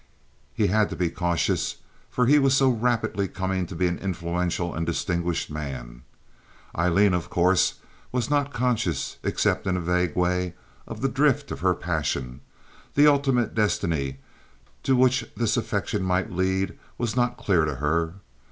[0.55, 1.75] He had to be cautious,
[2.09, 6.01] for he was so rapidly coming to be an influential and a distinguished man.
[6.75, 7.75] Aileen, of course,
[8.11, 10.55] was not conscious, except in a vague way,
[10.87, 12.41] of the drift of her passion;
[12.95, 14.17] the ultimate destiny
[14.81, 18.15] to which this affection might lead was not clear to her.